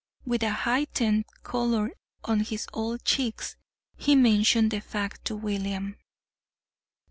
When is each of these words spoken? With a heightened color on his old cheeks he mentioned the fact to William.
With 0.25 0.41
a 0.41 0.49
heightened 0.49 1.25
color 1.43 1.91
on 2.23 2.39
his 2.39 2.65
old 2.73 3.05
cheeks 3.05 3.55
he 3.95 4.15
mentioned 4.15 4.71
the 4.71 4.81
fact 4.81 5.23
to 5.25 5.35
William. 5.35 5.95